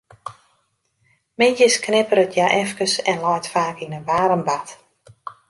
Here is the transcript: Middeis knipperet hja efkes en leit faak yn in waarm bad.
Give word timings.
Middeis 1.43 1.75
knipperet 1.83 2.33
hja 2.39 2.47
efkes 2.63 2.93
en 3.13 3.21
leit 3.27 3.51
faak 3.53 3.77
yn 3.85 3.95
in 3.97 4.07
waarm 4.09 4.43
bad. 4.47 4.67